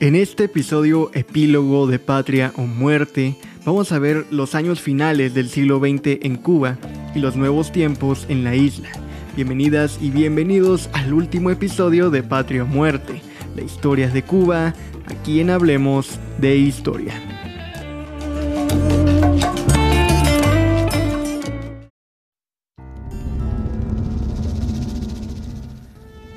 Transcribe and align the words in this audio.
En 0.00 0.16
este 0.16 0.44
episodio 0.44 1.10
epílogo 1.12 1.86
de 1.86 1.98
Patria 1.98 2.54
o 2.56 2.62
Muerte, 2.62 3.36
vamos 3.66 3.92
a 3.92 3.98
ver 3.98 4.24
los 4.30 4.54
años 4.54 4.80
finales 4.80 5.34
del 5.34 5.50
siglo 5.50 5.78
XX 5.78 6.24
en 6.24 6.36
Cuba 6.36 6.78
y 7.14 7.18
los 7.18 7.36
nuevos 7.36 7.70
tiempos 7.70 8.24
en 8.30 8.42
la 8.42 8.56
isla. 8.56 8.88
Bienvenidas 9.36 9.98
y 10.00 10.08
bienvenidos 10.08 10.88
al 10.94 11.12
último 11.12 11.50
episodio 11.50 12.08
de 12.08 12.22
Patria 12.22 12.62
o 12.62 12.66
Muerte, 12.66 13.20
la 13.54 13.60
historia 13.60 14.08
de 14.08 14.22
Cuba, 14.22 14.74
aquí 15.04 15.40
en 15.40 15.50
Hablemos 15.50 16.18
de 16.38 16.56
Historia. 16.56 17.39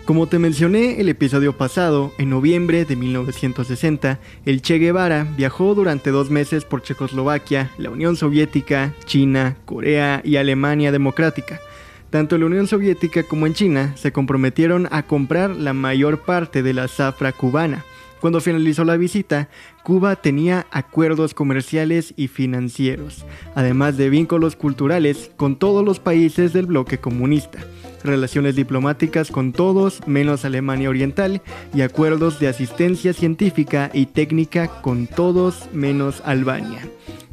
Como 0.06 0.28
te 0.28 0.38
mencioné 0.38 1.00
el 1.00 1.08
episodio 1.08 1.56
pasado, 1.56 2.12
en 2.18 2.30
noviembre 2.30 2.84
de 2.84 2.98
1960, 2.98 4.20
el 4.46 4.62
Che 4.62 4.78
Guevara 4.78 5.26
viajó 5.38 5.76
durante 5.76 6.12
dos 6.12 6.30
meses 6.30 6.66
por 6.66 6.82
Checoslovaquia, 6.82 7.72
la 7.78 7.90
Unión 7.90 8.18
Soviética, 8.18 8.94
China, 9.06 9.56
Corea 9.64 10.22
y 10.26 10.36
Alemania 10.36 10.92
Democrática. 10.92 11.62
Tanto 12.10 12.38
la 12.38 12.48
Unión 12.48 12.68
Soviética 12.68 13.24
como 13.24 13.48
en 13.48 13.54
China 13.54 13.94
se 13.96 14.12
comprometieron 14.12 14.90
a 14.92 15.04
comprar 15.04 15.52
la 15.52 15.72
mayor 15.72 16.20
parte 16.24 16.64
de 16.64 16.74
la 16.74 16.90
zafra 16.90 17.32
cubana. 17.32 17.86
Cuando 18.20 18.42
finalizó 18.42 18.84
la 18.84 18.98
visita, 18.98 19.48
Cuba 19.84 20.16
tenía 20.16 20.66
acuerdos 20.72 21.34
comerciales 21.34 22.14
y 22.16 22.30
financieros, 22.30 23.26
además 23.54 23.98
de 23.98 24.10
vínculos 24.10 24.56
culturales 24.56 25.30
con 25.36 25.58
todos 25.58 25.84
los 25.84 26.00
países 26.00 26.54
del 26.54 26.68
bloque 26.68 27.00
comunista 27.00 27.60
relaciones 28.04 28.56
diplomáticas 28.56 29.32
con 29.32 29.54
todos 29.54 30.06
menos 30.08 30.46
Alemania 30.46 30.90
Oriental 30.90 31.42
y 31.74 31.82
acuerdos 31.82 32.40
de 32.40 32.48
asistencia 32.48 33.14
científica 33.14 33.90
y 33.94 34.08
técnica 34.08 34.68
con 34.82 35.08
todos 35.08 35.70
menos 35.74 36.22
Albania. 36.26 36.82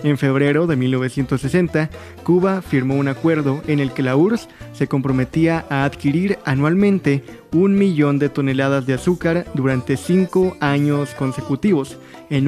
En 0.03 0.17
febrero 0.17 0.67
de 0.67 0.77
1960, 0.77 1.91
Cuba 2.25 2.63
firmó 2.63 2.95
un 2.95 3.09
acuerdo 3.09 3.63
en 3.67 3.81
el 3.81 3.93
que 3.93 4.03
la 4.03 4.17
URSS 4.17 4.49
se 4.73 4.87
comprometía 4.87 5.67
a 5.69 5.85
adquirir 5.85 6.39
anualmente 6.47 7.23
un 7.53 7.77
millón 7.77 8.19
de 8.19 8.31
toneladas 8.31 8.87
de 8.87 8.95
azúcar 8.95 9.47
durante 9.53 9.99
cinco 9.99 10.57
años 10.61 11.11
consecutivos, 11.11 11.99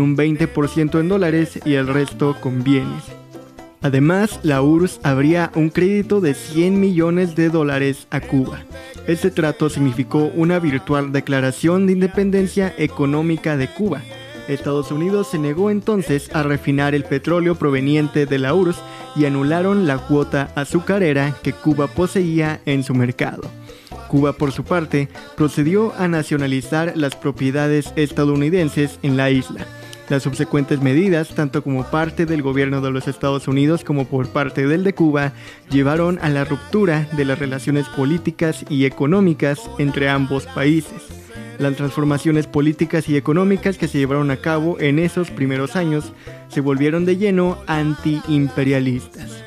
un 0.01 0.17
20% 0.17 1.01
en 1.01 1.09
dólares 1.09 1.61
y 1.65 1.75
el 1.75 1.87
resto 1.87 2.37
con 2.41 2.63
bienes. 2.63 3.05
Además, 3.83 4.39
la 4.45 4.63
URSS 4.63 5.01
habría 5.03 5.51
un 5.57 5.69
crédito 5.69 6.21
de 6.21 6.35
100 6.35 6.79
millones 6.79 7.35
de 7.35 7.49
dólares 7.49 8.07
a 8.11 8.21
Cuba. 8.21 8.61
Este 9.09 9.33
trato 9.33 9.69
significó 9.69 10.31
una 10.37 10.61
virtual 10.61 11.11
declaración 11.11 11.87
de 11.87 11.95
independencia 11.95 12.73
económica 12.79 13.57
de 13.57 13.67
Cuba. 13.67 14.03
Estados 14.47 14.93
Unidos 14.93 15.29
se 15.31 15.39
negó 15.39 15.69
entonces 15.71 16.31
a 16.33 16.45
refinar 16.45 16.95
el 16.95 17.05
petróleo 17.05 17.57
proveniente 17.57 18.27
de 18.27 18.39
la 18.39 18.55
URSS 18.55 18.81
y 19.17 19.25
anularon 19.25 19.89
la 19.89 19.99
cuota 19.99 20.53
azucarera 20.55 21.35
que 21.43 21.53
Cuba 21.53 21.89
poseía 21.89 22.61
en 22.67 22.85
su 22.85 22.95
mercado. 22.95 23.43
Cuba, 24.07 24.35
por 24.35 24.53
su 24.53 24.63
parte, 24.63 25.09
procedió 25.37 25.93
a 25.95 26.07
nacionalizar 26.07 26.93
las 26.97 27.17
propiedades 27.17 27.93
estadounidenses 27.97 29.01
en 29.03 29.17
la 29.17 29.31
isla 29.31 29.67
las 30.09 30.23
subsecuentes 30.23 30.81
medidas, 30.81 31.35
tanto 31.35 31.63
como 31.63 31.85
parte 31.85 32.27
del 32.27 32.43
gobierno 32.43 32.81
de 32.81 32.91
los 32.91 33.09
Estados 33.09 33.49
Unidos 33.49 33.85
como 33.85 34.07
por 34.07 34.29
parte 34.29 34.67
del 34.67 34.85
de 34.85 34.95
Cuba, 34.95 35.33
llevaron 35.71 36.19
a 36.23 36.29
la 36.29 36.45
ruptura 36.45 37.09
de 37.13 37.25
las 37.25 37.39
relaciones 37.39 37.89
políticas 37.89 38.65
y 38.69 38.85
económicas 38.85 39.61
entre 39.79 40.09
ambos 40.09 40.47
países. 40.47 41.03
Las 41.59 41.77
transformaciones 41.77 42.47
políticas 42.47 43.09
y 43.09 43.17
económicas 43.17 43.79
que 43.79 43.89
se 43.89 43.99
llevaron 43.99 44.31
a 44.31 44.39
cabo 44.39 44.81
en 44.81 44.99
esos 44.99 45.31
primeros 45.31 45.77
años 45.77 46.13
se 46.49 46.61
volvieron 46.61 47.05
de 47.05 47.17
lleno 47.17 47.59
antiimperialistas. 47.67 49.43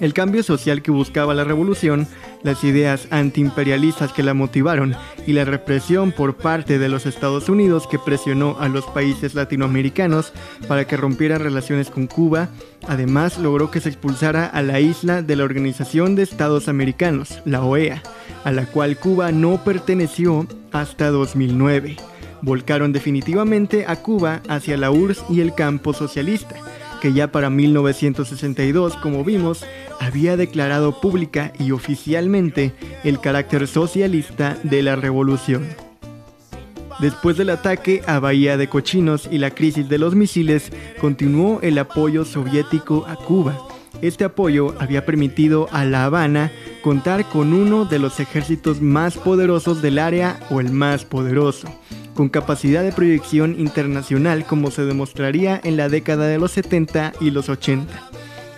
El 0.00 0.14
cambio 0.14 0.42
social 0.42 0.80
que 0.80 0.90
buscaba 0.90 1.34
la 1.34 1.44
revolución 1.44 2.08
las 2.42 2.64
ideas 2.64 3.06
antiimperialistas 3.10 4.12
que 4.12 4.22
la 4.22 4.34
motivaron 4.34 4.94
y 5.26 5.32
la 5.32 5.44
represión 5.44 6.12
por 6.12 6.36
parte 6.36 6.78
de 6.78 6.88
los 6.88 7.06
Estados 7.06 7.48
Unidos 7.48 7.86
que 7.86 7.98
presionó 7.98 8.56
a 8.60 8.68
los 8.68 8.86
países 8.86 9.34
latinoamericanos 9.34 10.32
para 10.68 10.86
que 10.86 10.96
rompieran 10.96 11.42
relaciones 11.42 11.90
con 11.90 12.06
Cuba, 12.06 12.48
además 12.88 13.38
logró 13.38 13.70
que 13.70 13.80
se 13.80 13.88
expulsara 13.88 14.46
a 14.46 14.62
la 14.62 14.80
isla 14.80 15.22
de 15.22 15.36
la 15.36 15.44
Organización 15.44 16.14
de 16.14 16.22
Estados 16.22 16.68
Americanos, 16.68 17.40
la 17.44 17.62
OEA, 17.62 18.02
a 18.44 18.52
la 18.52 18.66
cual 18.66 18.96
Cuba 18.96 19.32
no 19.32 19.62
perteneció 19.62 20.46
hasta 20.72 21.10
2009. 21.10 21.96
Volcaron 22.42 22.92
definitivamente 22.92 23.84
a 23.86 23.96
Cuba 23.96 24.40
hacia 24.48 24.78
la 24.78 24.90
URSS 24.90 25.24
y 25.28 25.40
el 25.42 25.54
campo 25.54 25.92
socialista 25.92 26.56
que 27.00 27.12
ya 27.12 27.32
para 27.32 27.50
1962, 27.50 28.96
como 28.96 29.24
vimos, 29.24 29.64
había 29.98 30.36
declarado 30.36 31.00
pública 31.00 31.52
y 31.58 31.72
oficialmente 31.72 32.72
el 33.02 33.20
carácter 33.20 33.66
socialista 33.66 34.56
de 34.62 34.82
la 34.82 34.96
revolución. 34.96 35.66
Después 37.00 37.36
del 37.38 37.50
ataque 37.50 38.02
a 38.06 38.18
Bahía 38.18 38.56
de 38.56 38.68
Cochinos 38.68 39.26
y 39.30 39.38
la 39.38 39.52
crisis 39.52 39.88
de 39.88 39.98
los 39.98 40.14
misiles, 40.14 40.70
continuó 41.00 41.58
el 41.62 41.78
apoyo 41.78 42.24
soviético 42.24 43.06
a 43.06 43.16
Cuba. 43.16 43.56
Este 44.02 44.24
apoyo 44.24 44.74
había 44.78 45.06
permitido 45.06 45.68
a 45.72 45.84
La 45.84 46.04
Habana 46.04 46.52
contar 46.82 47.28
con 47.28 47.54
uno 47.54 47.86
de 47.86 47.98
los 47.98 48.20
ejércitos 48.20 48.80
más 48.82 49.16
poderosos 49.16 49.82
del 49.82 49.98
área 49.98 50.38
o 50.50 50.60
el 50.60 50.72
más 50.72 51.04
poderoso 51.04 51.68
con 52.20 52.28
capacidad 52.28 52.82
de 52.82 52.92
proyección 52.92 53.58
internacional 53.58 54.44
como 54.44 54.70
se 54.70 54.84
demostraría 54.84 55.58
en 55.64 55.78
la 55.78 55.88
década 55.88 56.26
de 56.26 56.36
los 56.36 56.50
70 56.50 57.14
y 57.18 57.30
los 57.30 57.48
80. 57.48 58.10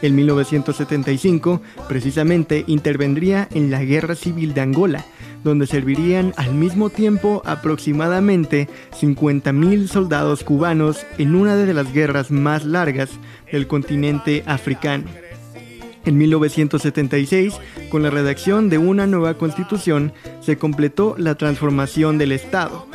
En 0.03 0.17
1975, 0.17 1.63
precisamente, 1.87 2.65
intervendría 2.67 3.47
en 3.53 3.71
la 3.71 3.85
Guerra 3.85 4.17
Civil 4.17 4.53
de 4.53 4.63
Angola, 4.63 5.07
donde 5.45 5.69
servirían 5.69 6.35
al 6.37 6.53
mismo 6.57 6.91
tiempo 6.91 7.41
aproximadamente 7.45 8.69
50.000 9.01 9.87
soldados 9.87 10.43
cubanos 10.43 11.07
en 11.19 11.37
una 11.37 11.55
de 11.55 11.73
las 11.73 11.93
guerras 11.93 12.33
más 12.33 12.65
largas 12.65 13.11
del 13.53 13.69
continente 13.69 14.43
africano. 14.45 15.05
En 16.05 16.19
1976, 16.19 17.55
con 17.91 18.03
la 18.03 18.11
redacción 18.11 18.69
de 18.69 18.79
una 18.79 19.07
nueva 19.07 19.35
constitución, 19.35 20.13
se 20.41 20.59
completó 20.59 21.15
la 21.17 21.37
transformación 21.37 22.19
del 22.19 22.33
Estado, 22.33 22.89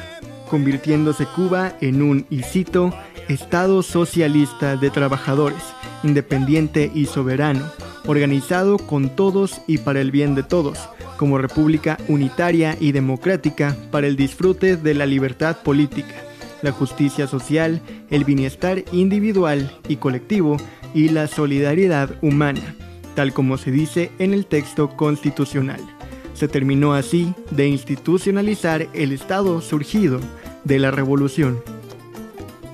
convirtiéndose 0.49 1.25
Cuba 1.25 1.73
en 1.81 2.01
un, 2.01 2.25
y 2.29 2.43
cito, 2.43 2.93
Estado 3.27 3.83
socialista 3.83 4.77
de 4.77 4.89
trabajadores, 4.89 5.61
independiente 6.03 6.89
y 6.93 7.05
soberano, 7.05 7.65
organizado 8.05 8.77
con 8.77 9.09
todos 9.09 9.61
y 9.67 9.79
para 9.79 9.99
el 9.99 10.11
bien 10.11 10.33
de 10.33 10.43
todos, 10.43 10.89
como 11.17 11.37
república 11.37 11.97
unitaria 12.07 12.77
y 12.79 12.93
democrática 12.93 13.75
para 13.91 14.07
el 14.07 14.15
disfrute 14.15 14.77
de 14.77 14.93
la 14.93 15.05
libertad 15.05 15.57
política, 15.57 16.15
la 16.61 16.71
justicia 16.71 17.27
social, 17.27 17.81
el 18.09 18.23
bienestar 18.23 18.83
individual 18.91 19.69
y 19.89 19.97
colectivo 19.97 20.57
y 20.93 21.09
la 21.09 21.27
solidaridad 21.27 22.11
humana, 22.21 22.75
tal 23.15 23.33
como 23.33 23.57
se 23.57 23.71
dice 23.71 24.11
en 24.19 24.33
el 24.33 24.45
texto 24.45 24.95
constitucional. 24.95 25.81
Se 26.37 26.47
terminó 26.47 26.93
así 26.93 27.33
de 27.49 27.67
institucionalizar 27.67 28.87
el 28.93 29.11
Estado 29.11 29.59
surgido 29.59 30.19
de 30.65 30.77
la 30.77 30.91
revolución. 30.91 31.63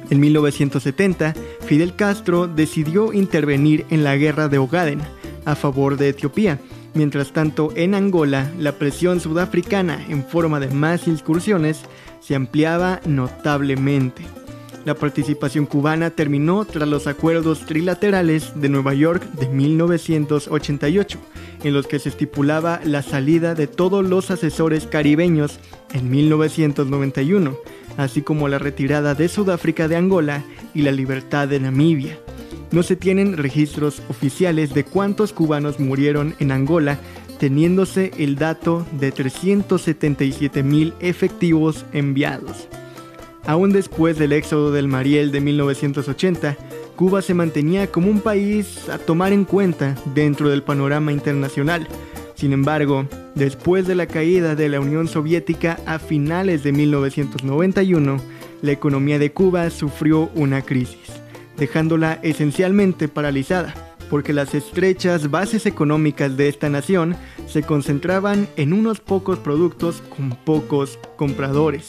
En 0.09 0.19
1970, 0.19 1.34
Fidel 1.66 1.96
Castro 1.96 2.47
decidió 2.47 3.13
intervenir 3.13 3.85
en 3.90 4.03
la 4.03 4.18
guerra 4.18 4.50
de 4.50 4.57
Ogaden 4.57 5.00
a 5.46 5.56
favor 5.56 5.96
de 5.96 6.09
Etiopía. 6.09 6.59
Mientras 6.94 7.31
tanto, 7.31 7.72
en 7.78 7.96
Angola, 7.96 8.52
la 8.59 8.73
presión 8.73 9.22
sudafricana 9.22 10.06
en 10.09 10.25
forma 10.25 10.59
de 10.59 10.67
más 10.67 11.08
incursiones 11.08 11.84
se 12.20 12.35
ampliaba 12.35 12.99
notablemente. 13.05 14.42
La 14.85 14.96
participación 14.96 15.66
cubana 15.66 16.09
terminó 16.09 16.66
tras 16.66 16.90
los 16.90 17.08
acuerdos 17.08 17.66
trilaterales 17.66 18.52
de 18.59 18.68
Nueva 18.68 18.94
York 18.94 19.24
de 19.32 19.47
1988, 19.47 21.20
en 21.64 21.74
los 21.74 21.88
que 21.88 22.00
se 22.00 22.09
estipulaba 22.09 22.82
la 22.84 23.02
salida 23.02 23.56
de 23.56 23.68
todos 23.68 24.06
los 24.06 24.30
asesores 24.30 24.85
caribeños 24.85 25.59
en 25.94 26.12
1991, 26.12 27.56
así 27.96 28.24
como 28.24 28.50
la 28.50 28.59
retirada 28.59 29.16
de 29.16 29.30
Sudáfrica 29.30 29.88
de 29.88 29.96
Angola 29.96 30.44
y 30.74 30.82
la 30.82 30.91
libertad 30.91 31.47
de 31.47 31.62
Namibia. 31.62 32.20
No 32.72 32.84
se 32.84 32.97
tienen 32.97 33.38
registros 33.38 34.02
oficiales 34.09 34.74
de 34.74 34.84
cuántos 34.84 35.32
cubanos 35.32 35.79
murieron 35.79 36.36
en 36.40 36.52
Angola, 36.52 37.00
teniéndose 37.40 38.12
el 38.18 38.36
dato 38.36 38.86
de 39.00 39.14
377 39.14 40.62
mil 40.62 40.94
efectivos 41.00 41.86
enviados. 41.94 42.68
Aún 43.45 43.72
después 43.72 44.17
del 44.17 44.31
éxodo 44.31 44.72
del 44.72 44.87
Mariel 44.87 45.31
de 45.31 45.41
1980, 45.41 46.57
Cuba 46.95 47.22
se 47.22 47.34
mantenía 47.34 47.87
como 47.87 48.09
un 48.09 48.22
país 48.22 48.87
a 48.87 48.97
tomar 48.97 49.34
en 49.34 49.43
cuenta 49.43 49.95
dentro 50.13 50.49
del 50.49 50.63
panorama 50.63 51.11
internacional. 51.11 51.87
Sin 52.35 52.53
embargo, 52.53 53.05
después 53.35 53.85
de 53.85 53.95
la 53.95 54.07
caída 54.07 54.55
de 54.55 54.69
la 54.69 54.79
Unión 54.79 55.07
Soviética 55.07 55.79
a 55.85 55.99
finales 55.99 56.63
de 56.63 56.72
1991, 56.72 58.17
la 58.61 58.72
economía 58.72 59.19
de 59.19 59.34
Cuba 59.34 59.69
sufrió 59.69 60.29
una 60.35 60.61
crisis, 60.61 61.11
dejándola 61.57 62.19
esencialmente 62.23 63.09
paralizada, 63.09 63.92
porque 64.14 64.32
las 64.32 64.54
estrechas 64.54 65.32
bases 65.32 65.66
económicas 65.66 66.38
de 66.38 66.48
esta 66.48 66.70
nación 66.70 67.16
se 67.48 67.64
concentraban 67.64 68.48
en 68.58 68.72
unos 68.72 69.00
pocos 69.00 69.40
productos 69.40 70.04
con 70.16 70.30
pocos 70.46 71.00
compradores. 71.16 71.88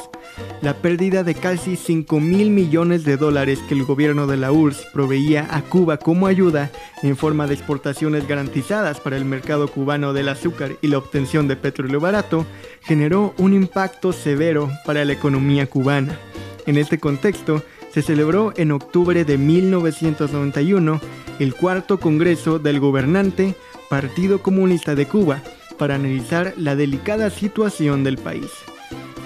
La 0.62 0.73
pérdida 0.73 1.23
de 1.23 1.35
casi 1.35 1.76
5 1.76 2.21
mil 2.21 2.49
millones 2.49 3.05
de 3.05 3.19
dólares 3.19 3.59
que 3.69 3.75
el 3.75 3.85
gobierno 3.85 4.26
de 4.26 4.38
la 4.38 4.53
URSS 4.53 4.87
proveía 4.94 5.47
a 5.50 5.61
Cuba 5.61 5.99
como 5.99 6.26
ayuda 6.26 6.71
en 7.03 7.15
forma 7.15 7.47
de 7.47 7.53
exportaciones 7.53 8.26
garantizadas 8.26 9.00
para 9.00 9.19
el 9.19 9.26
mercado 9.26 9.69
cubano 9.69 10.15
del 10.15 10.31
azúcar 10.31 10.79
y 10.81 10.88
la 10.88 10.97
obtención 10.97 11.47
de 11.47 11.56
petróleo 11.56 12.00
barato 12.00 12.47
generó 12.81 13.35
un 13.37 13.53
impacto 13.53 14.15
severo 14.15 14.71
para 14.87 15.05
la 15.05 15.12
economía 15.12 15.67
cubana. 15.67 16.19
En 16.67 16.79
este 16.79 16.99
contexto, 16.99 17.62
se 17.94 18.02
celebró 18.02 18.52
en 18.56 18.73
octubre 18.73 19.25
de 19.25 19.38
1991 19.38 21.00
el 21.38 21.55
cuarto 21.55 22.00
Congreso 22.00 22.58
del 22.58 22.81
gobernante 22.81 23.55
Partido 23.88 24.43
Comunista 24.43 24.96
de 24.96 25.06
Cuba 25.06 25.41
para 25.79 25.94
analizar 25.94 26.55
la 26.56 26.75
delicada 26.75 27.31
situación 27.31 28.02
del 28.02 28.19
país. 28.19 28.50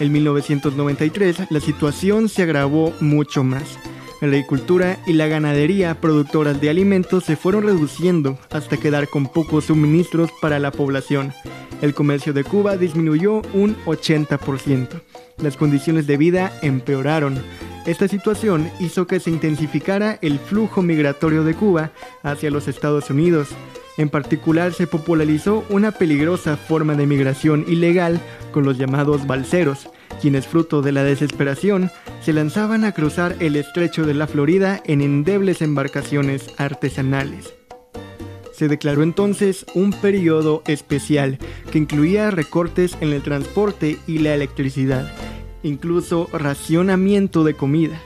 En 0.01 0.13
1993 0.13 1.51
la 1.51 1.61
situación 1.61 2.29
se 2.29 2.43
agravó 2.43 2.93
mucho 3.01 3.43
más. 3.43 3.79
La 4.21 4.29
agricultura 4.29 4.99
y 5.07 5.15
la 5.15 5.29
ganadería 5.29 5.99
productoras 5.99 6.61
de 6.61 6.69
alimentos 6.69 7.25
se 7.25 7.37
fueron 7.37 7.63
reduciendo 7.63 8.39
hasta 8.51 8.77
quedar 8.77 9.09
con 9.09 9.29
pocos 9.29 9.65
suministros 9.65 10.29
para 10.43 10.59
la 10.59 10.73
población. 10.73 11.33
El 11.81 11.95
comercio 11.95 12.35
de 12.35 12.45
Cuba 12.45 12.77
disminuyó 12.77 13.41
un 13.55 13.77
80%. 13.87 15.01
Las 15.39 15.57
condiciones 15.57 16.07
de 16.07 16.19
vida 16.19 16.53
empeoraron. 16.61 17.41
Esta 17.87 18.07
situación 18.07 18.71
hizo 18.81 19.07
que 19.07 19.19
se 19.19 19.31
intensificara 19.31 20.19
el 20.21 20.39
flujo 20.39 20.83
migratorio 20.83 21.45
de 21.45 21.55
Cuba 21.55 21.91
hacia 22.23 22.51
los 22.51 22.69
Estados 22.69 23.09
Unidos. 23.11 23.49
En 23.97 24.11
particular 24.11 24.75
se 24.75 24.87
popularizó 24.87 25.65
una 25.71 25.93
peligrosa 25.93 26.57
forma 26.57 26.95
de 26.95 27.07
migración 27.07 27.65
ilegal 27.67 28.21
con 28.53 28.65
los 28.65 28.79
llamados 28.79 29.27
balseros, 29.27 29.89
quienes 30.21 30.47
fruto 30.47 30.83
de 30.83 30.93
la 30.93 31.03
desesperación 31.03 31.91
se 32.21 32.33
lanzaban 32.33 32.85
a 32.85 32.93
cruzar 32.93 33.37
el 33.41 33.57
estrecho 33.57 34.05
de 34.05 34.15
la 34.15 34.27
Florida 34.27 34.83
en 34.85 35.01
endebles 35.01 35.63
embarcaciones 35.63 36.51
artesanales. 36.59 37.55
Se 38.53 38.69
declaró 38.69 39.03
entonces 39.03 39.65
un 39.75 39.93
periodo 39.93 40.63
especial 40.67 41.39
que 41.71 41.79
incluía 41.79 42.31
recortes 42.31 42.97
en 43.01 43.13
el 43.13 43.23
transporte 43.23 43.99
y 44.07 44.19
la 44.19 44.35
electricidad 44.35 45.11
incluso 45.63 46.29
racionamiento 46.33 47.45
de 47.45 47.55
comida. 47.55 48.01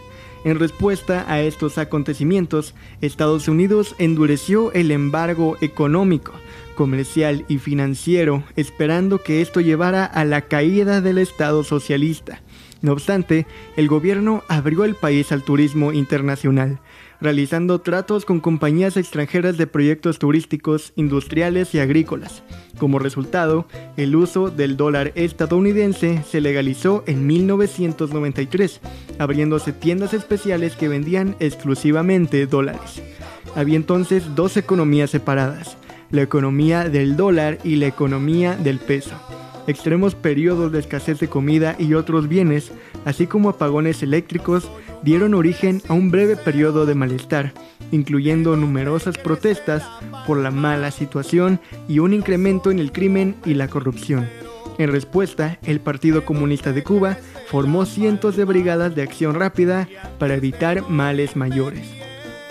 En 0.45 0.59
respuesta 0.59 1.25
a 1.29 1.41
estos 1.41 1.79
acontecimientos, 1.79 2.75
Estados 3.01 3.47
Unidos 3.47 3.95
endureció 3.99 4.73
el 4.73 4.91
embargo 4.91 5.57
económico, 5.61 6.33
comercial 6.75 7.45
y 7.49 7.59
financiero, 7.59 8.43
esperando 8.57 9.23
que 9.23 9.41
esto 9.41 9.61
llevara 9.61 10.05
a 10.05 10.25
la 10.25 10.43
caída 10.43 11.01
del 11.01 11.19
Estado 11.19 11.63
socialista. 11.63 12.43
No 12.81 12.93
obstante, 12.93 13.47
el 13.77 13.87
gobierno 13.87 14.43
abrió 14.49 14.85
el 14.85 14.97
país 14.97 15.31
al 15.31 15.45
turismo 15.45 15.93
internacional, 15.93 16.81
realizando 17.23 17.81
tratos 17.81 18.25
con 18.25 18.41
compañías 18.41 18.97
extranjeras 18.97 19.57
de 19.57 19.69
proyectos 19.69 20.19
turísticos, 20.19 20.93
industriales 20.97 21.75
y 21.75 21.79
agrícolas. 21.79 22.43
Como 22.79 22.99
resultado, 22.99 23.67
el 23.97 24.17
uso 24.17 24.51
del 24.51 24.77
dólar 24.77 25.13
estadounidense 25.15 26.25
se 26.29 26.41
legalizó 26.41 27.05
en 27.07 27.27
1993, 27.27 28.81
abriéndose 29.19 29.73
tiendas 29.73 30.15
especiales 30.15 30.75
que 30.75 30.89
vendían 30.89 31.37
exclusivamente 31.39 32.47
dólares. 32.47 33.01
Había 33.55 33.77
entonces 33.77 34.35
dos 34.35 34.57
economías 34.57 35.11
separadas, 35.11 35.77
la 36.11 36.23
economía 36.23 36.89
del 36.89 37.17
dólar 37.17 37.59
y 37.63 37.77
la 37.77 37.87
economía 37.87 38.57
del 38.57 38.79
peso. 38.79 39.15
Extremos 39.67 40.15
periodos 40.15 40.73
de 40.73 40.81
escasez 40.81 41.21
de 41.21 41.29
comida 41.29 41.77
y 41.79 41.95
otros 41.95 42.29
bienes, 42.29 42.73
así 43.05 43.27
como 43.27 43.49
apagones 43.49 44.03
eléctricos, 44.03 44.69
dieron 45.03 45.35
origen 45.35 45.81
a 45.89 45.95
un 45.95 46.11
breve 46.11 46.37
periodo 46.37 46.85
de 46.85 46.97
malestar, 46.97 47.53
incluyendo 47.93 48.57
numerosas 48.57 49.19
protestas 49.19 49.85
por 50.27 50.39
la 50.39 50.51
mala 50.51 50.91
situación 50.91 51.61
y 51.89 52.01
un 52.01 52.13
incremento 52.13 52.71
en 52.71 52.81
el 52.81 52.91
crimen 52.91 53.37
y 53.45 53.55
la 53.55 53.69
corrupción. 53.69 54.29
En 54.79 54.91
respuesta, 54.91 55.59
el 55.65 55.81
Partido 55.81 56.25
Comunista 56.25 56.73
de 56.73 56.83
Cuba 56.83 57.19
formó 57.47 57.85
cientos 57.87 58.37
de 58.37 58.45
brigadas 58.45 58.95
de 58.95 59.03
acción 59.03 59.35
rápida 59.35 59.89
para 60.19 60.35
evitar 60.35 60.89
males 60.89 61.37
mayores. 61.37 61.87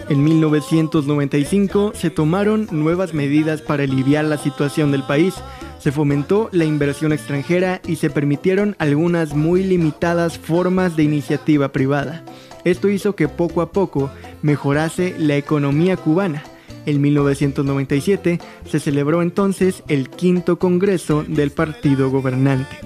En 0.10 0.24
1995 0.24 1.94
se 1.96 2.10
tomaron 2.10 2.68
nuevas 2.72 3.14
medidas 3.14 3.62
para 3.62 3.84
aliviar 3.84 4.26
la 4.26 4.38
situación 4.38 4.92
del 4.92 5.04
país, 5.04 5.36
se 5.82 5.92
fomentó 5.92 6.50
la 6.52 6.66
inversión 6.66 7.12
extranjera 7.12 7.82
y 7.88 7.96
se 7.96 8.10
permitieron 8.10 8.76
algunas 8.78 9.34
muy 9.34 9.64
limitadas 9.64 10.38
formas 10.38 10.96
de 10.96 11.04
iniciativa 11.04 11.72
privada. 11.72 12.24
Esto 12.64 12.90
hizo 12.90 13.16
que 13.16 13.28
poco 13.28 13.62
a 13.62 13.72
poco 13.72 14.12
mejorase 14.44 15.16
la 15.18 15.36
economía 15.38 15.98
cubana. 15.98 16.44
En 16.86 17.02
1997 17.02 18.40
se 18.70 18.80
celebró 18.80 19.22
entonces 19.22 19.84
el 19.88 20.10
quinto 20.10 20.60
Congreso 20.60 21.24
del 21.28 21.52
Partido 21.52 22.12
Gobernante. 22.12 22.78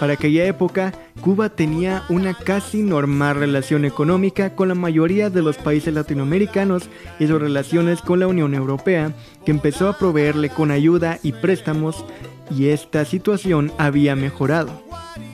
Para 0.00 0.14
aquella 0.14 0.44
época, 0.44 0.92
Cuba 1.20 1.48
tenía 1.48 2.02
una 2.08 2.34
casi 2.34 2.82
normal 2.82 3.36
relación 3.36 3.84
económica 3.84 4.54
con 4.54 4.68
la 4.68 4.74
mayoría 4.74 5.30
de 5.30 5.42
los 5.42 5.56
países 5.56 5.94
latinoamericanos 5.94 6.88
y 7.18 7.26
sus 7.26 7.40
relaciones 7.40 8.00
con 8.00 8.20
la 8.20 8.26
Unión 8.26 8.54
Europea, 8.54 9.12
que 9.44 9.52
empezó 9.52 9.88
a 9.88 9.96
proveerle 9.96 10.50
con 10.50 10.70
ayuda 10.70 11.18
y 11.22 11.32
préstamos 11.32 12.04
y 12.50 12.68
esta 12.68 13.04
situación 13.04 13.72
había 13.78 14.16
mejorado. 14.16 14.82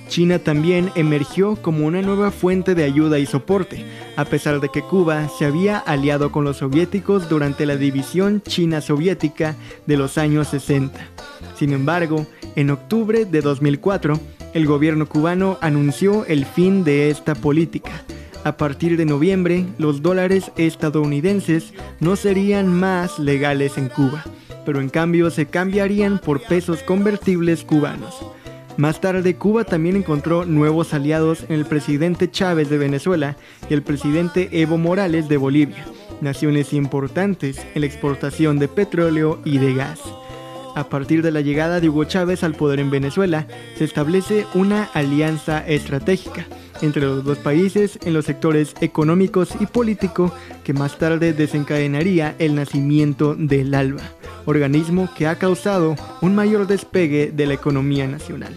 China 0.08 0.40
también 0.40 0.90
emergió 0.96 1.54
como 1.56 1.86
una 1.86 2.02
nueva 2.02 2.32
fuente 2.32 2.74
de 2.74 2.82
ayuda 2.82 3.20
y 3.20 3.26
soporte, 3.26 3.86
a 4.16 4.24
pesar 4.24 4.60
de 4.60 4.68
que 4.68 4.82
Cuba 4.82 5.28
se 5.28 5.46
había 5.46 5.78
aliado 5.78 6.32
con 6.32 6.44
los 6.44 6.58
soviéticos 6.58 7.28
durante 7.28 7.64
la 7.64 7.76
división 7.76 8.42
China-Soviética 8.42 9.54
de 9.86 9.96
los 9.96 10.18
años 10.18 10.48
60. 10.48 11.00
Sin 11.56 11.72
embargo, 11.72 12.26
en 12.56 12.70
octubre 12.70 13.24
de 13.24 13.40
2004, 13.40 14.18
el 14.54 14.66
gobierno 14.66 15.06
cubano 15.06 15.58
anunció 15.60 16.24
el 16.26 16.44
fin 16.44 16.84
de 16.84 17.10
esta 17.10 17.34
política. 17.34 18.02
A 18.44 18.56
partir 18.56 18.96
de 18.96 19.04
noviembre, 19.04 19.66
los 19.78 20.02
dólares 20.02 20.50
estadounidenses 20.56 21.74
no 22.00 22.16
serían 22.16 22.72
más 22.72 23.18
legales 23.18 23.76
en 23.76 23.88
Cuba 23.88 24.24
pero 24.64 24.80
en 24.80 24.88
cambio 24.88 25.30
se 25.30 25.46
cambiarían 25.46 26.18
por 26.18 26.40
pesos 26.42 26.82
convertibles 26.82 27.64
cubanos. 27.64 28.14
Más 28.76 29.00
tarde, 29.00 29.34
Cuba 29.34 29.64
también 29.64 29.96
encontró 29.96 30.46
nuevos 30.46 30.94
aliados 30.94 31.44
en 31.48 31.56
el 31.56 31.66
presidente 31.66 32.30
Chávez 32.30 32.70
de 32.70 32.78
Venezuela 32.78 33.36
y 33.68 33.74
el 33.74 33.82
presidente 33.82 34.48
Evo 34.52 34.78
Morales 34.78 35.28
de 35.28 35.36
Bolivia, 35.36 35.84
naciones 36.20 36.72
importantes 36.72 37.58
en 37.74 37.80
la 37.80 37.86
exportación 37.86 38.58
de 38.58 38.68
petróleo 38.68 39.40
y 39.44 39.58
de 39.58 39.74
gas. 39.74 40.00
A 40.74 40.88
partir 40.88 41.22
de 41.22 41.32
la 41.32 41.40
llegada 41.40 41.80
de 41.80 41.88
Hugo 41.88 42.04
Chávez 42.04 42.44
al 42.44 42.54
poder 42.54 42.80
en 42.80 42.90
Venezuela, 42.90 43.46
se 43.76 43.84
establece 43.84 44.46
una 44.54 44.84
alianza 44.94 45.66
estratégica 45.66 46.46
entre 46.80 47.02
los 47.02 47.24
dos 47.24 47.38
países 47.38 47.98
en 48.04 48.14
los 48.14 48.24
sectores 48.24 48.74
económicos 48.80 49.50
y 49.60 49.66
político 49.66 50.32
que 50.64 50.72
más 50.72 50.96
tarde 50.98 51.32
desencadenaría 51.32 52.34
el 52.38 52.54
nacimiento 52.54 53.34
del 53.34 53.74
ALBA, 53.74 54.02
organismo 54.46 55.08
que 55.16 55.26
ha 55.26 55.36
causado 55.36 55.96
un 56.22 56.34
mayor 56.34 56.66
despegue 56.66 57.32
de 57.34 57.46
la 57.46 57.54
economía 57.54 58.06
nacional. 58.06 58.54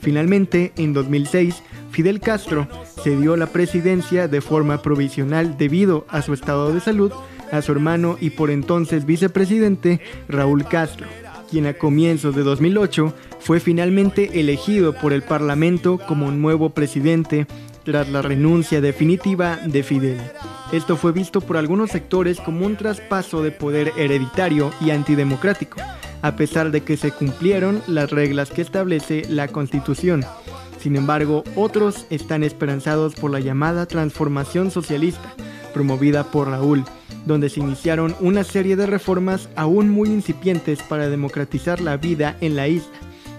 Finalmente, 0.00 0.72
en 0.76 0.92
2006, 0.92 1.62
Fidel 1.90 2.20
Castro 2.20 2.68
cedió 3.02 3.36
la 3.36 3.46
presidencia 3.46 4.28
de 4.28 4.40
forma 4.40 4.82
provisional 4.82 5.56
debido 5.56 6.04
a 6.08 6.20
su 6.20 6.34
estado 6.34 6.74
de 6.74 6.80
salud 6.80 7.12
a 7.52 7.62
su 7.62 7.72
hermano 7.72 8.16
y 8.20 8.30
por 8.30 8.50
entonces 8.50 9.06
vicepresidente 9.06 10.00
Raúl 10.28 10.66
Castro, 10.66 11.06
quien 11.54 11.66
a 11.68 11.74
comienzos 11.74 12.34
de 12.34 12.42
2008 12.42 13.14
fue 13.38 13.60
finalmente 13.60 14.40
elegido 14.40 14.92
por 14.92 15.12
el 15.12 15.22
Parlamento 15.22 15.98
como 15.98 16.32
nuevo 16.32 16.70
presidente 16.70 17.46
tras 17.84 18.08
la 18.08 18.22
renuncia 18.22 18.80
definitiva 18.80 19.60
de 19.64 19.84
Fidel. 19.84 20.20
Esto 20.72 20.96
fue 20.96 21.12
visto 21.12 21.40
por 21.40 21.56
algunos 21.56 21.92
sectores 21.92 22.40
como 22.40 22.66
un 22.66 22.74
traspaso 22.74 23.40
de 23.40 23.52
poder 23.52 23.92
hereditario 23.96 24.72
y 24.80 24.90
antidemocrático, 24.90 25.80
a 26.22 26.34
pesar 26.34 26.72
de 26.72 26.80
que 26.80 26.96
se 26.96 27.12
cumplieron 27.12 27.82
las 27.86 28.10
reglas 28.10 28.50
que 28.50 28.62
establece 28.62 29.22
la 29.28 29.46
Constitución. 29.46 30.24
Sin 30.80 30.96
embargo, 30.96 31.44
otros 31.54 32.06
están 32.10 32.42
esperanzados 32.42 33.14
por 33.14 33.30
la 33.30 33.38
llamada 33.38 33.86
transformación 33.86 34.72
socialista, 34.72 35.32
promovida 35.72 36.24
por 36.32 36.48
Raúl, 36.48 36.84
donde 37.26 37.48
se 37.48 37.60
iniciaron 37.60 38.14
una 38.20 38.44
serie 38.44 38.76
de 38.76 38.86
reformas 38.86 39.48
aún 39.56 39.90
muy 39.90 40.08
incipientes 40.08 40.82
para 40.82 41.08
democratizar 41.08 41.80
la 41.80 41.96
vida 41.96 42.36
en 42.40 42.56
la 42.56 42.68
isla, 42.68 42.92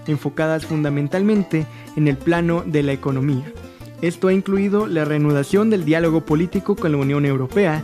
enfocadas 0.06 0.66
fundamentalmente 0.66 1.66
en 1.96 2.08
el 2.08 2.16
plano 2.16 2.62
de 2.66 2.82
la 2.82 2.92
economía. 2.92 3.52
Esto 4.02 4.28
ha 4.28 4.32
incluido 4.32 4.86
la 4.86 5.04
reanudación 5.04 5.70
del 5.70 5.84
diálogo 5.84 6.24
político 6.24 6.76
con 6.76 6.92
la 6.92 6.98
Unión 6.98 7.24
Europea 7.24 7.82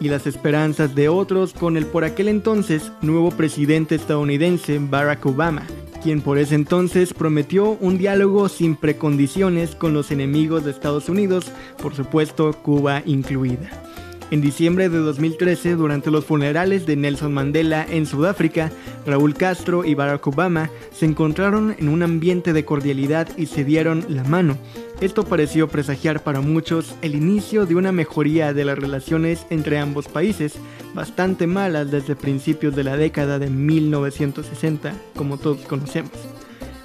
y 0.00 0.08
las 0.08 0.26
esperanzas 0.26 0.94
de 0.94 1.08
otros 1.08 1.52
con 1.52 1.76
el 1.76 1.86
por 1.86 2.04
aquel 2.04 2.28
entonces 2.28 2.92
nuevo 3.02 3.30
presidente 3.30 3.96
estadounidense 3.96 4.78
Barack 4.78 5.26
Obama, 5.26 5.62
quien 6.02 6.20
por 6.20 6.38
ese 6.38 6.54
entonces 6.54 7.12
prometió 7.12 7.76
un 7.80 7.98
diálogo 7.98 8.48
sin 8.48 8.76
precondiciones 8.76 9.74
con 9.74 9.94
los 9.94 10.12
enemigos 10.12 10.64
de 10.64 10.70
Estados 10.70 11.08
Unidos, 11.08 11.50
por 11.82 11.94
supuesto 11.94 12.52
Cuba 12.62 13.02
incluida. 13.04 13.87
En 14.30 14.42
diciembre 14.42 14.90
de 14.90 14.98
2013, 14.98 15.74
durante 15.76 16.10
los 16.10 16.26
funerales 16.26 16.84
de 16.84 16.96
Nelson 16.96 17.32
Mandela 17.32 17.86
en 17.88 18.04
Sudáfrica, 18.04 18.70
Raúl 19.06 19.32
Castro 19.32 19.86
y 19.86 19.94
Barack 19.94 20.26
Obama 20.26 20.68
se 20.92 21.06
encontraron 21.06 21.74
en 21.78 21.88
un 21.88 22.02
ambiente 22.02 22.52
de 22.52 22.66
cordialidad 22.66 23.26
y 23.38 23.46
se 23.46 23.64
dieron 23.64 24.04
la 24.10 24.24
mano. 24.24 24.58
Esto 25.00 25.24
pareció 25.24 25.68
presagiar 25.68 26.22
para 26.22 26.42
muchos 26.42 26.94
el 27.00 27.14
inicio 27.14 27.64
de 27.64 27.76
una 27.76 27.90
mejoría 27.90 28.52
de 28.52 28.66
las 28.66 28.78
relaciones 28.78 29.46
entre 29.48 29.78
ambos 29.78 30.08
países, 30.08 30.56
bastante 30.92 31.46
malas 31.46 31.90
desde 31.90 32.14
principios 32.14 32.76
de 32.76 32.84
la 32.84 32.98
década 32.98 33.38
de 33.38 33.48
1960, 33.48 34.92
como 35.16 35.38
todos 35.38 35.60
conocemos. 35.62 36.12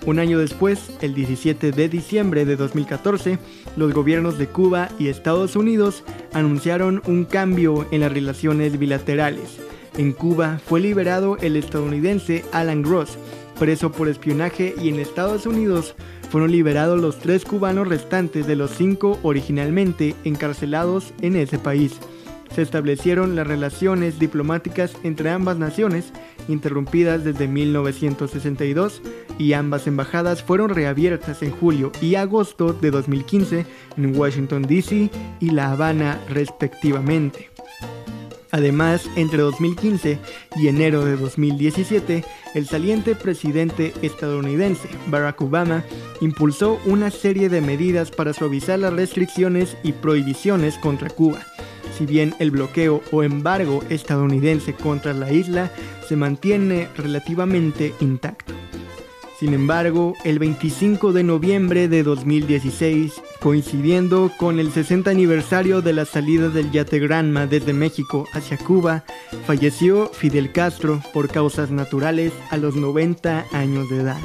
Un 0.05 0.19
año 0.19 0.37
después, 0.37 0.91
el 1.01 1.13
17 1.13 1.71
de 1.71 1.87
diciembre 1.87 2.43
de 2.43 2.57
2014, 2.57 3.39
los 3.77 3.93
gobiernos 3.93 4.37
de 4.37 4.47
Cuba 4.47 4.89
y 4.99 5.07
Estados 5.07 5.55
Unidos 5.55 6.03
anunciaron 6.33 7.01
un 7.05 7.23
cambio 7.23 7.87
en 7.91 8.01
las 8.01 8.11
relaciones 8.11 8.77
bilaterales. 8.77 9.59
En 9.97 10.11
Cuba 10.11 10.59
fue 10.65 10.81
liberado 10.81 11.37
el 11.37 11.55
estadounidense 11.55 12.43
Alan 12.51 12.81
Gross, 12.81 13.17
preso 13.57 13.93
por 13.93 14.09
espionaje, 14.09 14.75
y 14.81 14.89
en 14.89 14.99
Estados 14.99 15.45
Unidos 15.45 15.95
fueron 16.29 16.51
liberados 16.51 16.99
los 16.99 17.19
tres 17.19 17.45
cubanos 17.45 17.87
restantes 17.87 18.45
de 18.45 18.57
los 18.57 18.71
cinco 18.71 19.19
originalmente 19.23 20.15
encarcelados 20.25 21.13
en 21.21 21.37
ese 21.37 21.59
país 21.59 21.99
se 22.53 22.61
establecieron 22.61 23.35
las 23.35 23.47
relaciones 23.47 24.19
diplomáticas 24.19 24.93
entre 25.03 25.29
ambas 25.29 25.57
naciones, 25.57 26.11
interrumpidas 26.47 27.23
desde 27.23 27.47
1962, 27.47 29.01
y 29.39 29.53
ambas 29.53 29.87
embajadas 29.87 30.43
fueron 30.43 30.69
reabiertas 30.69 31.41
en 31.41 31.51
julio 31.51 31.91
y 32.01 32.15
agosto 32.15 32.73
de 32.73 32.91
2015 32.91 33.65
en 33.97 34.17
Washington, 34.17 34.63
D.C. 34.63 35.09
y 35.39 35.49
La 35.49 35.71
Habana 35.71 36.19
respectivamente. 36.29 37.49
Además, 38.51 39.09
entre 39.15 39.39
2015 39.39 40.19
y 40.57 40.67
enero 40.67 41.03
de 41.03 41.17
2017, 41.17 42.23
el 42.53 42.67
saliente 42.67 43.15
presidente 43.15 43.93
estadounidense 44.03 44.87
Barack 45.07 45.41
Obama 45.41 45.83
impulsó 46.21 46.79
una 46.85 47.09
serie 47.09 47.49
de 47.49 47.61
medidas 47.61 48.11
para 48.11 48.31
suavizar 48.31 48.77
las 48.77 48.93
restricciones 48.93 49.75
y 49.81 49.93
prohibiciones 49.93 50.77
contra 50.77 51.09
Cuba 51.09 51.39
si 51.97 52.05
bien 52.05 52.33
el 52.39 52.51
bloqueo 52.51 53.01
o 53.11 53.23
embargo 53.23 53.83
estadounidense 53.89 54.73
contra 54.73 55.13
la 55.13 55.31
isla 55.31 55.71
se 56.07 56.15
mantiene 56.15 56.87
relativamente 56.95 57.93
intacto. 57.99 58.53
Sin 59.39 59.53
embargo, 59.53 60.13
el 60.23 60.39
25 60.39 61.11
de 61.11 61.23
noviembre 61.23 61.89
de 61.89 62.03
2016, 62.03 63.13
coincidiendo 63.41 64.31
con 64.37 64.59
el 64.59 64.71
60 64.71 65.09
aniversario 65.09 65.81
de 65.81 65.91
la 65.91 66.05
salida 66.05 66.47
del 66.47 66.71
yate 66.71 66.99
Granma 66.99 67.45
desde 67.45 67.73
México 67.73 68.25
hacia 68.31 68.57
Cuba, 68.57 69.03
falleció 69.45 70.07
Fidel 70.13 70.53
Castro 70.53 71.01
por 71.13 71.29
causas 71.29 71.71
naturales 71.71 72.31
a 72.51 72.57
los 72.57 72.75
90 72.75 73.47
años 73.51 73.89
de 73.89 73.97
edad. 73.97 74.21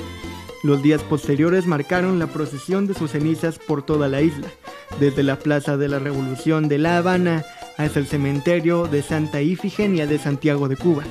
Los 0.63 0.83
días 0.83 1.03
posteriores 1.03 1.67
marcaron 1.67 2.19
la 2.19 2.29
procesión 2.29 2.87
de 2.87 2.95
sus 2.95 3.13
cenizas 3.13 3.59
por 3.59 3.83
toda 3.83 4.09
la 4.09 4.23
isla, 4.23 4.47
desde 5.01 5.23
la 5.23 5.37
Plaza 5.37 5.77
de 5.77 5.89
la 5.89 5.99
Revolución 5.99 6.69
de 6.69 6.79
La 6.79 6.99
Habana 6.99 7.45
hasta 7.79 7.99
el 8.01 8.07
cementerio 8.07 8.87
de 8.87 9.03
Santa 9.03 9.41
Ifigenia 9.41 10.07
de 10.07 10.19
Santiago 10.19 10.69
de 10.69 10.77
Cuba, 10.77 11.05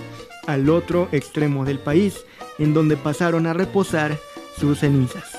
al 0.46 0.70
otro 0.70 1.10
extremo 1.12 1.66
del 1.66 1.80
país, 1.80 2.26
en 2.60 2.74
donde 2.74 2.98
pasaron 2.98 3.48
a 3.48 3.54
reposar 3.54 4.18
sus 4.58 4.80
cenizas. 4.80 5.37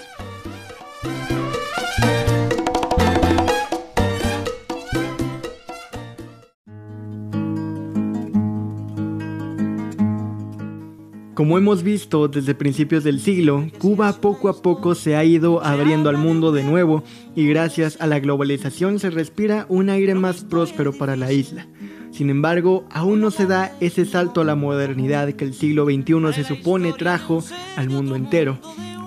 Como 11.39 11.57
hemos 11.57 11.85
visto 11.85 12.27
desde 12.27 12.57
principios 12.57 13.05
del 13.05 13.21
siglo, 13.21 13.69
Cuba 13.79 14.13
poco 14.15 14.49
a 14.49 14.61
poco 14.61 14.97
se 14.97 15.15
ha 15.15 15.23
ido 15.23 15.65
abriendo 15.65 16.11
al 16.11 16.17
mundo 16.17 16.51
de 16.51 16.65
nuevo 16.65 17.05
y 17.37 17.47
gracias 17.47 17.97
a 18.01 18.09
la 18.09 18.19
globalización 18.19 18.99
se 18.99 19.09
respira 19.09 19.65
un 19.69 19.89
aire 19.89 20.17
más 20.17 20.43
próspero 20.43 20.93
para 20.93 21.15
la 21.15 21.31
isla. 21.31 21.69
Sin 22.11 22.29
embargo, 22.29 22.89
aún 22.91 23.21
no 23.21 23.31
se 23.31 23.47
da 23.47 23.73
ese 23.79 24.05
salto 24.05 24.41
a 24.41 24.45
la 24.45 24.57
modernidad 24.57 25.33
que 25.35 25.45
el 25.45 25.55
siglo 25.55 25.85
XXI 25.85 26.33
se 26.33 26.43
supone 26.43 26.93
trajo 26.93 27.45
al 27.77 27.89
mundo 27.89 28.17
entero. 28.17 28.59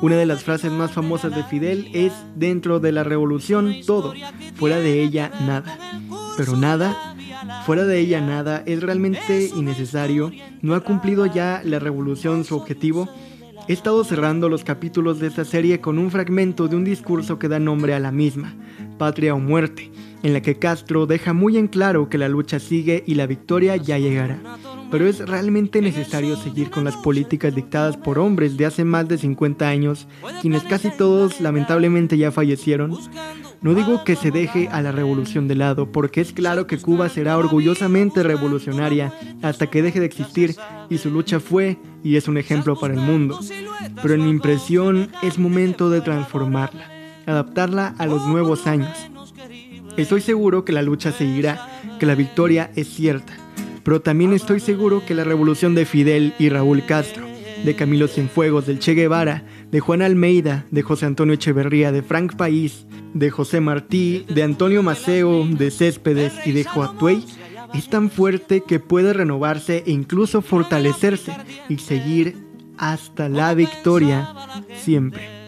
Una 0.01 0.15
de 0.15 0.25
las 0.25 0.41
frases 0.41 0.71
más 0.71 0.93
famosas 0.93 1.35
de 1.35 1.43
Fidel 1.43 1.89
es, 1.93 2.13
dentro 2.38 2.79
de 2.79 2.93
la 2.93 3.03
revolución 3.03 3.75
todo, 3.85 4.13
fuera 4.55 4.77
de 4.77 5.03
ella 5.03 5.33
nada. 5.45 5.77
Pero 6.38 6.55
nada 6.55 7.11
Fuera 7.65 7.86
de 7.86 8.00
ella 8.00 8.22
nada, 8.22 8.63
es 8.65 8.82
realmente 8.82 9.50
innecesario, 9.56 10.32
no 10.62 10.74
ha 10.74 10.80
cumplido 10.80 11.25
ya 11.27 11.62
la 11.63 11.80
revolución 11.80 12.44
su 12.44 12.56
objetivo. 12.56 13.08
He 13.68 13.74
estado 13.74 14.03
cerrando 14.03 14.50
los 14.50 14.63
capítulos 14.63 15.20
de 15.20 15.27
esta 15.27 15.46
serie 15.46 15.80
con 15.80 16.00
un 16.00 16.10
fragmento 16.10 16.68
de 16.68 16.75
un 16.75 16.84
discurso 16.84 17.38
que 17.38 17.48
da 17.48 17.60
nombre 17.60 17.94
a 17.94 18.00
la 18.00 18.12
misma, 18.12 18.56
Patria 18.98 19.36
o 19.36 19.39
Muerte, 19.39 19.91
en 20.24 20.34
la 20.34 20.41
que 20.41 20.58
Castro 20.58 21.06
deja 21.06 21.34
muy 21.34 21.58
en 21.58 21.68
claro 21.68 22.10
que 22.10 22.18
la 22.18 22.30
lucha 22.30 22.60
sigue 22.60 23.03
y 23.06 23.13
la 23.13 23.27
victoria 23.27 23.75
ya 23.75 24.00
llegará. 24.00 24.39
Pero 24.89 25.08
es 25.08 25.20
realmente 25.20 25.82
necesario 25.82 26.36
seguir 26.38 26.72
con 26.72 26.84
las 26.84 26.98
políticas 26.98 27.53
dictadas 27.53 27.96
por 27.96 28.18
hombres 28.18 28.58
de 28.58 28.65
hace 28.65 28.84
más 28.84 29.08
de 29.08 29.20
50 29.20 29.68
años, 29.68 30.08
quienes 30.41 30.63
casi 30.63 30.89
todos 30.89 31.39
lamentablemente 31.39 32.18
ya 32.18 32.32
fallecieron. 32.32 32.98
No 33.62 33.75
digo 33.75 34.03
que 34.03 34.15
se 34.15 34.32
deje 34.32 34.70
a 34.72 34.82
la 34.82 34.91
revolución 34.91 35.48
de 35.48 35.53
lado, 35.53 35.91
porque 35.91 36.20
es 36.20 36.34
claro 36.34 36.65
que 36.65 36.80
Cuba 36.80 37.10
será 37.10 37.38
orgullosamente 37.38 38.24
revolucionaria 38.24 39.13
hasta 39.44 39.68
que 39.68 39.84
deje 39.84 40.00
de 40.00 40.08
existir 40.08 40.56
y 40.89 40.98
su 40.98 41.12
lucha 41.12 41.39
fue 41.39 41.77
y 42.03 42.15
es 42.15 42.27
un 42.27 42.39
ejemplo 42.39 42.80
para 42.80 42.96
el 42.96 43.00
mundo. 43.00 43.39
Pero 44.01 44.15
en 44.15 44.24
mi 44.24 44.32
impresión 44.32 45.10
es 45.22 45.38
momento 45.38 45.91
de 45.91 46.01
transformarla, 46.01 46.89
adaptarla 47.27 47.94
a 48.00 48.08
los 48.08 48.25
nuevos 48.25 48.65
años. 48.65 48.98
Estoy 49.96 50.22
seguro 50.22 50.65
que 50.65 50.72
la 50.72 50.82
lucha 50.82 51.12
seguirá, 51.12 51.70
que 52.00 52.08
la 52.08 52.15
victoria 52.15 52.72
es 52.75 52.88
cierta, 52.88 53.34
pero 53.84 54.01
también 54.01 54.34
estoy 54.34 54.60
seguro 54.60 55.06
que 55.06 55.13
la 55.13 55.24
revolución 55.24 55.75
de 55.75 55.86
Fidel 55.86 56.34
y 56.39 56.50
Raúl 56.50 56.84
Castro, 56.88 57.27
de 57.63 57.75
Camilo 57.75 58.08
Cienfuegos, 58.08 58.65
del 58.68 58.80
Che 58.80 58.94
Guevara, 58.94 59.44
de 59.72 59.80
Juan 59.80 60.01
Almeida, 60.01 60.65
de 60.72 60.82
José 60.82 61.06
Antonio 61.06 61.36
Echeverría, 61.36 61.91
de 61.91 62.01
Frank 62.01 62.36
País, 62.36 62.86
de 63.13 63.30
José 63.30 63.62
Martí, 63.62 64.25
de 64.30 64.44
Antonio 64.44 64.84
Maceo, 64.84 65.46
de 65.46 65.72
Céspedes 65.72 66.34
y 66.46 66.51
de 66.51 66.63
Joatuey 66.63 67.25
es 67.74 67.89
tan 67.89 68.10
fuerte 68.10 68.62
que 68.62 68.80
puede 68.80 69.13
renovarse 69.13 69.84
e 69.86 69.91
incluso 69.91 70.41
fortalecerse 70.41 71.36
y 71.70 71.77
seguir 71.77 72.36
hasta 72.77 73.30
la 73.30 73.53
victoria 73.53 74.34
siempre. 74.75 75.40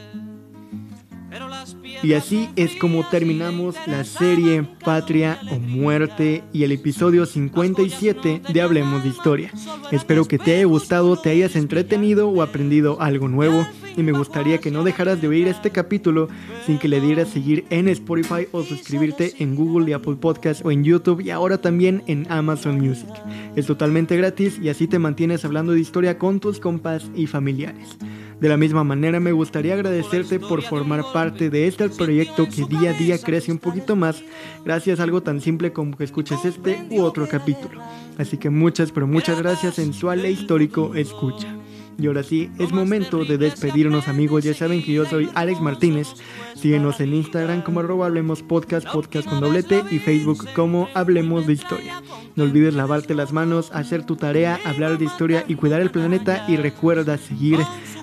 Y 2.03 2.13
así 2.13 2.49
es 2.57 2.75
como 2.75 3.07
terminamos 3.07 3.75
la 3.87 4.03
serie 4.03 4.67
Patria 4.83 5.39
o 5.49 5.57
Muerte 5.57 6.43
y 6.51 6.63
el 6.63 6.73
episodio 6.73 7.25
57 7.25 8.41
de 8.51 8.61
Hablemos 8.61 9.03
de 9.03 9.09
Historia. 9.09 9.51
Espero 9.89 10.25
que 10.25 10.37
te 10.37 10.57
haya 10.57 10.65
gustado, 10.65 11.15
te 11.15 11.29
hayas 11.29 11.55
entretenido 11.55 12.27
o 12.27 12.41
aprendido 12.41 12.99
algo 12.99 13.29
nuevo 13.29 13.65
y 13.95 14.03
me 14.03 14.11
gustaría 14.11 14.57
que 14.57 14.69
no 14.69 14.83
dejaras 14.83 15.21
de 15.21 15.29
oír 15.29 15.47
este 15.47 15.69
capítulo 15.69 16.27
sin 16.65 16.77
que 16.77 16.89
le 16.89 16.99
dieras 16.99 17.29
seguir 17.29 17.63
en 17.69 17.87
Spotify 17.87 18.47
o 18.51 18.63
suscribirte 18.63 19.35
en 19.39 19.55
Google 19.55 19.89
y 19.89 19.93
Apple 19.93 20.15
Podcast 20.15 20.65
o 20.65 20.71
en 20.71 20.83
YouTube 20.83 21.21
y 21.21 21.29
ahora 21.29 21.59
también 21.59 22.03
en 22.07 22.29
Amazon 22.29 22.81
Music. 22.81 23.09
Es 23.55 23.65
totalmente 23.65 24.17
gratis 24.17 24.59
y 24.61 24.67
así 24.67 24.87
te 24.87 24.99
mantienes 24.99 25.45
hablando 25.45 25.71
de 25.71 25.79
historia 25.79 26.17
con 26.17 26.41
tus 26.41 26.59
compas 26.59 27.09
y 27.15 27.27
familiares. 27.27 27.97
De 28.43 28.49
la 28.49 28.57
misma 28.57 28.83
manera 28.83 29.21
me 29.21 29.31
gustaría 29.31 29.73
agradecerte 29.73 30.37
por 30.37 30.61
formar 30.63 31.01
parte 31.13 31.49
de 31.49 31.65
este 31.65 31.87
proyecto 31.87 32.45
que 32.49 32.65
día 32.65 32.89
a 32.89 32.93
día 32.93 33.17
crece 33.17 33.53
un 33.53 33.57
poquito 33.57 33.95
más 33.95 34.21
gracias 34.65 34.99
a 34.99 35.03
algo 35.03 35.23
tan 35.23 35.39
simple 35.39 35.71
como 35.71 35.95
que 35.95 36.03
escuches 36.03 36.43
este 36.43 36.85
u 36.89 37.03
otro 37.03 37.25
capítulo. 37.29 37.79
Así 38.17 38.35
que 38.35 38.49
muchas 38.49 38.91
pero 38.91 39.07
muchas 39.07 39.41
gracias 39.41 39.75
sensual 39.75 40.25
e 40.25 40.31
histórico 40.31 40.93
escucha. 40.93 41.62
Y 41.97 42.07
ahora 42.07 42.23
sí, 42.23 42.49
es 42.59 42.71
momento 42.71 43.23
de 43.23 43.37
despedirnos 43.37 44.07
amigos. 44.07 44.43
Ya 44.43 44.53
saben 44.53 44.83
que 44.83 44.93
yo 44.93 45.05
soy 45.05 45.29
Alex 45.35 45.61
Martínez. 45.61 46.07
Síguenos 46.55 46.99
en 46.99 47.13
Instagram 47.13 47.61
como 47.61 47.81
arroba 47.81 48.07
Hablemos 48.07 48.41
Podcast, 48.41 48.87
podcast 48.91 49.27
con 49.27 49.39
doblete 49.39 49.83
y 49.91 49.99
Facebook 49.99 50.47
como 50.55 50.89
Hablemos 50.93 51.47
de 51.47 51.53
Historia. 51.53 52.01
No 52.35 52.43
olvides 52.43 52.73
lavarte 52.73 53.13
las 53.15 53.31
manos, 53.31 53.71
hacer 53.73 54.05
tu 54.05 54.15
tarea, 54.15 54.59
hablar 54.65 54.97
de 54.97 55.05
historia 55.05 55.45
y 55.47 55.55
cuidar 55.55 55.81
el 55.81 55.91
planeta. 55.91 56.45
Y 56.47 56.57
recuerda 56.57 57.17
seguir 57.17 57.59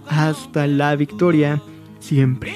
hasta 0.09 0.67
la 0.67 0.95
victoria 0.97 1.63
siempre. 1.99 2.55